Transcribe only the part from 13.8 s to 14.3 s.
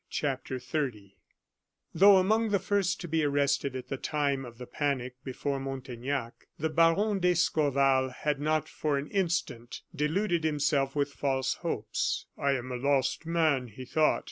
thought.